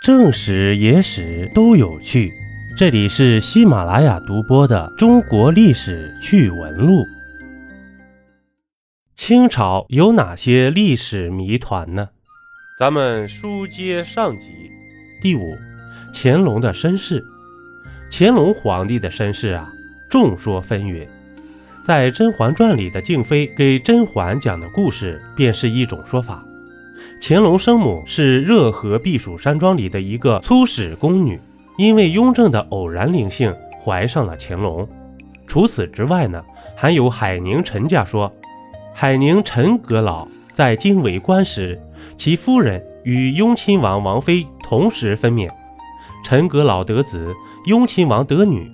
[0.00, 2.32] 正史、野史都有趣。
[2.76, 7.02] 这里是喜马拉雅独播的《中国历史趣闻录》。
[9.16, 12.10] 清朝有哪些历史谜团呢？
[12.78, 14.70] 咱们书接上集。
[15.20, 15.58] 第五，
[16.14, 17.24] 乾隆的身世。
[18.08, 19.68] 乾隆皇帝的身世啊，
[20.08, 21.08] 众说纷纭。
[21.82, 26.44] 在《甄嬛传》里的静妃给甄嬛讲的故事，便是一种说法。
[27.20, 31.40] 乾隆生母是热河避暑山庄里的一个粗使宫女，
[31.76, 34.88] 因为雍正的偶然灵性怀上了乾隆。
[35.46, 36.42] 除此之外呢，
[36.76, 38.32] 还有海宁陈家说，
[38.94, 41.78] 海宁陈阁老在京为官时，
[42.16, 45.50] 其夫人与雍亲王王妃同时分娩，
[46.24, 47.34] 陈阁老得子，
[47.66, 48.70] 雍亲王得女，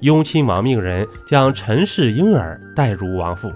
[0.00, 3.50] 雍亲王命人将陈氏婴儿带入王府。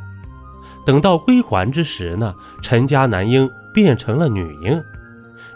[0.84, 3.48] 等到归还之时呢，陈家男婴。
[3.78, 4.82] 变成了女婴，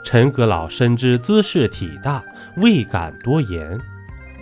[0.04, 2.22] 陈阁老深知姿势体大，
[2.58, 3.76] 未敢多言。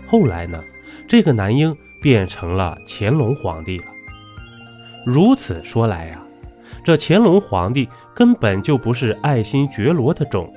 [0.07, 0.62] 后来呢，
[1.09, 3.85] 这个男婴变成了乾隆皇帝了。
[5.07, 6.23] 如此说来呀，
[6.85, 10.52] 这乾隆皇帝根本就不是爱新觉罗的种。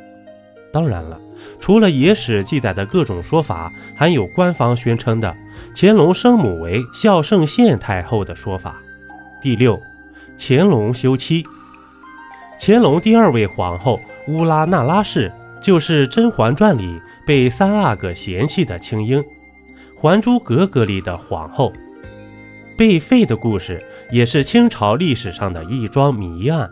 [0.73, 1.17] 当然了，
[1.61, 5.33] 除了野史记载的各种说法，还有官方宣称的
[5.73, 8.75] 乾隆生母为孝圣宪太后的说法。
[9.41, 9.81] 第六，
[10.37, 11.45] 乾隆休妻。
[12.65, 15.29] 乾隆第二位皇后乌拉那拉氏，
[15.61, 19.21] 就是《甄嬛传》里被三阿哥嫌弃的青樱，
[19.97, 21.73] 《还珠格格》里的皇后，
[22.77, 26.71] 被废的故事也是清朝历史上的一桩谜案。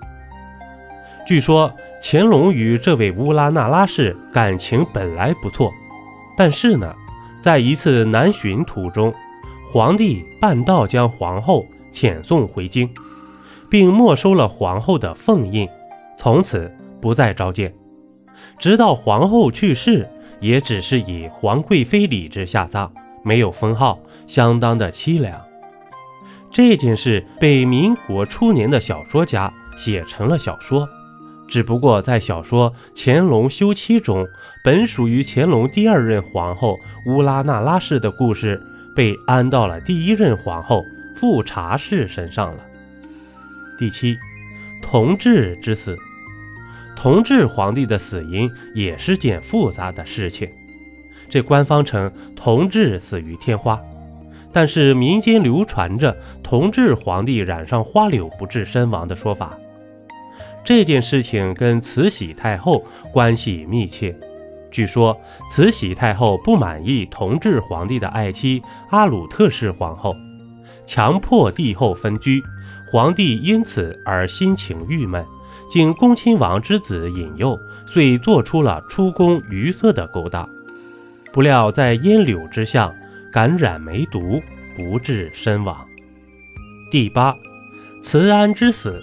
[1.28, 1.69] 据说
[2.02, 5.73] 乾隆与这位乌拉那拉氏感情本来不错，
[6.38, 6.95] 但是呢，
[7.42, 9.14] 在一次南巡途中，
[9.67, 12.89] 皇帝半道将皇后遣送回京，
[13.69, 15.67] 并没收了皇后的凤印。
[16.22, 17.73] 从此不再召见，
[18.59, 20.08] 直到皇后去世，
[20.39, 22.91] 也只是以皇贵妃礼制下葬，
[23.23, 25.41] 没有封号，相当的凄凉。
[26.52, 30.88] 这件事被民国初年的小说家写成了小说，
[31.50, 34.23] 只不过在小说《乾隆休妻》中，
[34.63, 38.62] 本属于乾隆第二任皇后乌拉那拉氏的故事，
[38.96, 40.84] 被安到了第一任皇后
[41.16, 42.63] 富察氏身上了。
[43.79, 44.16] 第七，
[44.84, 45.97] 同治之死。
[47.01, 50.47] 同治皇帝的死因也是件复杂的事情。
[51.28, 53.79] 这官方称同治死于天花，
[54.53, 59.57] 但是民间流传着同治皇帝染上花柳不治身亡的说法。
[60.63, 64.16] 这件事情跟慈禧太后关系密切。
[64.69, 65.19] 据说
[65.50, 68.61] 慈禧太后不满意同治皇帝的爱妻
[68.91, 70.16] 阿鲁特氏皇后，
[70.85, 72.40] 强迫帝后分居，
[72.91, 75.25] 皇帝因此而心情郁闷。
[75.72, 80.50] 经恭亲王之子引诱，遂做出了出宫鱼色的勾当，
[81.32, 82.94] 不料在烟柳之下
[83.32, 84.42] 感染梅毒，
[84.76, 85.88] 不治身亡。
[86.92, 87.34] 第八，
[88.02, 89.02] 慈安之死。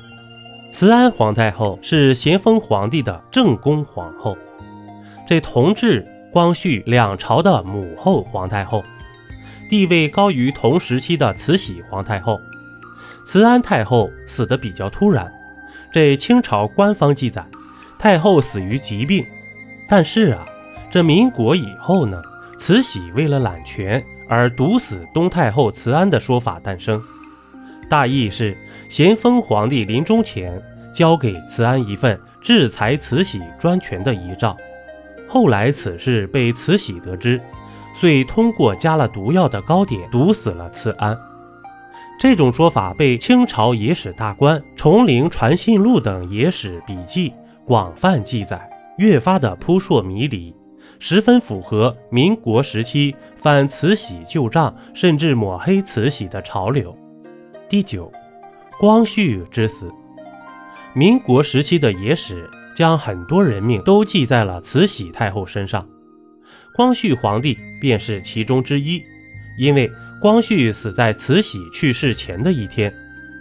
[0.70, 4.36] 慈安皇太后是咸丰皇帝的正宫皇后，
[5.26, 8.84] 这同治、光绪两朝的母后皇太后，
[9.70, 12.38] 地位高于同时期的慈禧皇太后。
[13.24, 15.32] 慈安太后死得比较突然。
[15.92, 17.44] 这清朝官方记载，
[17.98, 19.26] 太后死于疾病。
[19.88, 20.46] 但是啊，
[20.90, 22.20] 这民国以后呢，
[22.58, 27.02] 慈禧为了揽权而毒死东太后慈安的说法诞生。
[27.88, 28.56] 大意是，
[28.90, 30.62] 咸丰皇帝临终前
[30.92, 34.54] 交给慈安一份制裁慈禧专权的遗诏。
[35.26, 37.40] 后来此事被慈禧得知，
[37.94, 41.18] 遂通过加了毒药的糕点毒死了慈安。
[42.18, 47.32] 这种说法被清朝野史大观《崇陵传信录》等野史笔记
[47.64, 50.52] 广泛记载，越发的扑朔迷离，
[50.98, 56.92] 十分符合民国时期反慈禧旧账甚至抹黑慈禧的潮流。
[57.68, 58.10] 第九，
[58.80, 59.88] 光绪之死。
[60.94, 65.86] 民国时期的野史将很多人命都记在了慈禧太后身上，
[66.74, 69.00] 光绪皇帝便是其中之一，
[69.56, 69.88] 因为。
[70.20, 72.92] 光绪死在慈禧去世前的一天，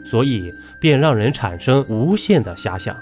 [0.06, 2.96] 所以便让人产生无限的遐想：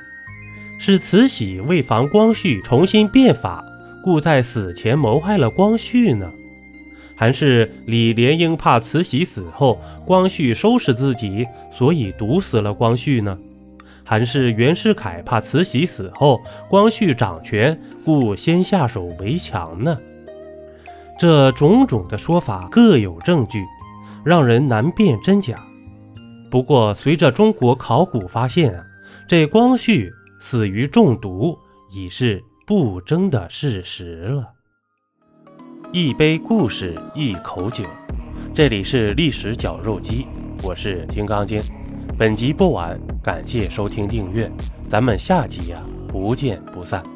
[0.80, 3.63] 是慈禧为防光绪重新变法，
[4.01, 6.31] 故在死前谋害了光绪呢？
[7.18, 13.38] 还是李莲英怕慈禧死后光绪收拾自己，所以毒死了光绪呢？
[14.06, 19.98] 还是袁世凯怕慈禧死后光绪掌权，故先下手为强呢？
[21.17, 23.63] 这种种的说法各有证据，
[24.23, 25.56] 让人难辨真假。
[26.51, 28.83] 不过，随着中国考古发现啊，
[29.27, 31.57] 这光绪死于中毒
[31.94, 34.50] 已是不争的事实了。
[35.91, 37.85] 一杯故事，一口酒，
[38.53, 40.27] 这里是历史绞肉机，
[40.63, 41.61] 我是金刚经。
[42.18, 44.51] 本集播完，感谢收听订阅，
[44.81, 47.14] 咱们下集呀，不见不散。